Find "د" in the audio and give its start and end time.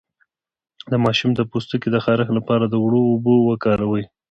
0.91-0.93, 1.35-1.41, 1.91-1.97, 2.67-2.73